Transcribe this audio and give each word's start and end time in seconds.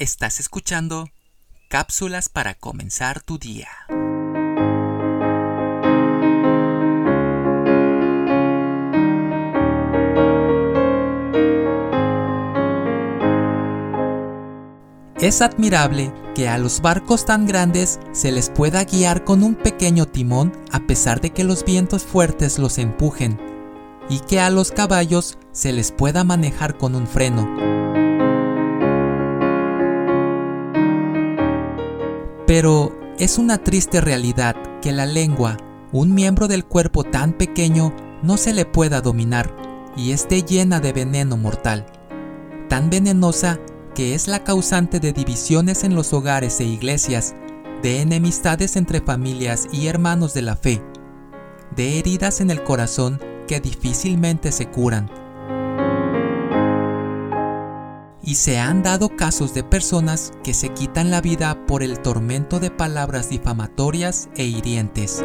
Estás 0.00 0.40
escuchando 0.40 1.10
cápsulas 1.68 2.30
para 2.30 2.54
comenzar 2.54 3.20
tu 3.20 3.36
día. 3.36 3.68
Es 15.20 15.42
admirable 15.42 16.10
que 16.34 16.48
a 16.48 16.56
los 16.56 16.80
barcos 16.80 17.26
tan 17.26 17.44
grandes 17.44 18.00
se 18.12 18.32
les 18.32 18.48
pueda 18.48 18.84
guiar 18.84 19.24
con 19.24 19.42
un 19.42 19.54
pequeño 19.54 20.06
timón 20.06 20.50
a 20.72 20.80
pesar 20.80 21.20
de 21.20 21.28
que 21.28 21.44
los 21.44 21.62
vientos 21.62 22.04
fuertes 22.04 22.58
los 22.58 22.78
empujen, 22.78 23.38
y 24.08 24.20
que 24.20 24.40
a 24.40 24.48
los 24.48 24.72
caballos 24.72 25.36
se 25.52 25.74
les 25.74 25.92
pueda 25.92 26.24
manejar 26.24 26.78
con 26.78 26.94
un 26.94 27.06
freno. 27.06 27.79
Pero 32.50 32.98
es 33.20 33.38
una 33.38 33.58
triste 33.58 34.00
realidad 34.00 34.56
que 34.82 34.90
la 34.90 35.06
lengua, 35.06 35.56
un 35.92 36.12
miembro 36.12 36.48
del 36.48 36.64
cuerpo 36.64 37.04
tan 37.04 37.32
pequeño, 37.32 37.94
no 38.24 38.36
se 38.36 38.52
le 38.52 38.64
pueda 38.64 39.00
dominar 39.00 39.54
y 39.96 40.10
esté 40.10 40.42
llena 40.42 40.80
de 40.80 40.92
veneno 40.92 41.36
mortal, 41.36 41.86
tan 42.68 42.90
venenosa 42.90 43.60
que 43.94 44.16
es 44.16 44.26
la 44.26 44.42
causante 44.42 44.98
de 44.98 45.12
divisiones 45.12 45.84
en 45.84 45.94
los 45.94 46.12
hogares 46.12 46.58
e 46.58 46.64
iglesias, 46.64 47.36
de 47.84 48.00
enemistades 48.00 48.74
entre 48.74 49.00
familias 49.00 49.68
y 49.70 49.86
hermanos 49.86 50.34
de 50.34 50.42
la 50.42 50.56
fe, 50.56 50.82
de 51.76 52.00
heridas 52.00 52.40
en 52.40 52.50
el 52.50 52.64
corazón 52.64 53.20
que 53.46 53.60
difícilmente 53.60 54.50
se 54.50 54.66
curan. 54.66 55.19
Y 58.22 58.34
se 58.34 58.58
han 58.58 58.82
dado 58.82 59.16
casos 59.16 59.54
de 59.54 59.64
personas 59.64 60.32
que 60.44 60.52
se 60.52 60.68
quitan 60.70 61.10
la 61.10 61.20
vida 61.20 61.66
por 61.66 61.82
el 61.82 62.00
tormento 62.00 62.60
de 62.60 62.70
palabras 62.70 63.30
difamatorias 63.30 64.28
e 64.36 64.44
hirientes. 64.44 65.24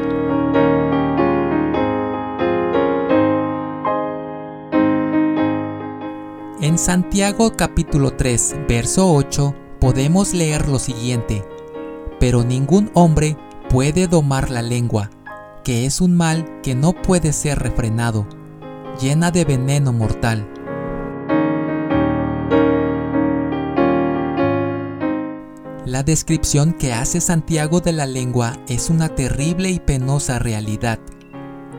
En 6.61 6.79
Santiago 6.79 7.51
capítulo 7.55 8.16
3, 8.16 8.55
verso 8.67 9.13
8, 9.13 9.53
podemos 9.79 10.33
leer 10.33 10.67
lo 10.67 10.79
siguiente, 10.79 11.45
pero 12.19 12.43
ningún 12.43 12.89
hombre 12.93 13.38
puede 13.69 14.07
domar 14.07 14.49
la 14.49 14.61
lengua, 14.61 15.11
que 15.63 15.85
es 15.85 16.01
un 16.01 16.16
mal 16.16 16.61
que 16.61 16.73
no 16.73 16.93
puede 16.93 17.33
ser 17.33 17.59
refrenado, 17.59 18.25
llena 18.99 19.29
de 19.31 19.45
veneno 19.45 19.93
mortal. 19.93 20.49
La 25.86 26.02
descripción 26.02 26.73
que 26.73 26.94
hace 26.94 27.22
Santiago 27.22 27.80
de 27.80 27.94
la 27.94 28.08
lengua 28.08 28.58
es 28.67 28.89
una 28.89 29.09
terrible 29.09 29.69
y 29.69 29.80
penosa 29.80 30.39
realidad. 30.39 30.97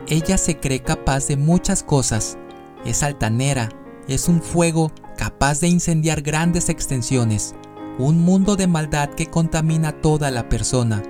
Ella 0.07 0.37
se 0.37 0.61
cree 0.61 0.81
capaz 0.81 1.27
de 1.27 1.35
muchas 1.35 1.83
cosas, 1.83 2.37
es 2.85 3.03
altanera, 3.03 3.67
es 4.07 4.29
un 4.29 4.41
fuego 4.41 4.93
capaz 5.17 5.59
de 5.59 5.67
incendiar 5.67 6.21
grandes 6.21 6.69
extensiones, 6.69 7.53
un 7.99 8.21
mundo 8.21 8.55
de 8.55 8.67
maldad 8.67 9.09
que 9.09 9.27
contamina 9.27 9.91
toda 9.91 10.31
la 10.31 10.47
persona. 10.47 11.03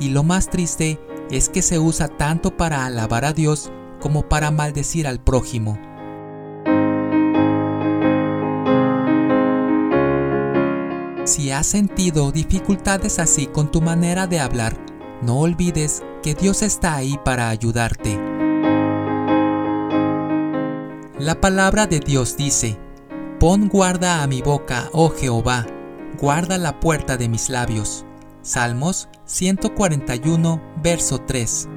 Y 0.00 0.08
lo 0.08 0.24
más 0.24 0.50
triste 0.50 0.98
es 1.30 1.48
que 1.48 1.62
se 1.62 1.78
usa 1.78 2.08
tanto 2.08 2.56
para 2.56 2.86
alabar 2.86 3.24
a 3.24 3.34
Dios 3.34 3.70
como 4.00 4.28
para 4.28 4.50
maldecir 4.50 5.06
al 5.06 5.20
prójimo. 5.20 5.78
Si 11.26 11.50
has 11.50 11.66
sentido 11.66 12.30
dificultades 12.30 13.18
así 13.18 13.46
con 13.46 13.72
tu 13.72 13.82
manera 13.82 14.28
de 14.28 14.38
hablar, 14.38 14.76
no 15.22 15.40
olvides 15.40 16.04
que 16.22 16.36
Dios 16.36 16.62
está 16.62 16.94
ahí 16.94 17.18
para 17.24 17.48
ayudarte. 17.48 18.16
La 21.18 21.40
palabra 21.40 21.88
de 21.88 21.98
Dios 21.98 22.36
dice, 22.36 22.78
Pon 23.40 23.68
guarda 23.68 24.22
a 24.22 24.26
mi 24.28 24.40
boca, 24.40 24.88
oh 24.92 25.10
Jehová, 25.10 25.66
guarda 26.20 26.58
la 26.58 26.78
puerta 26.78 27.16
de 27.16 27.28
mis 27.28 27.50
labios. 27.50 28.04
Salmos 28.42 29.08
141, 29.24 30.62
verso 30.80 31.18
3. 31.18 31.68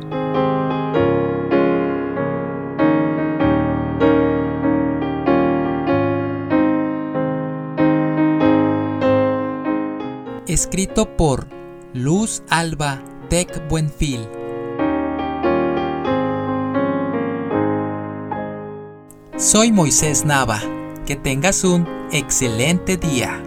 Escrito 10.49 11.15
por 11.15 11.47
Luz 11.93 12.41
Alba 12.49 13.03
Tec 13.29 13.69
Buenfil. 13.69 14.27
Soy 19.37 19.71
Moisés 19.71 20.25
Nava. 20.25 20.59
Que 21.05 21.15
tengas 21.15 21.63
un 21.63 21.87
excelente 22.11 22.97
día. 22.97 23.43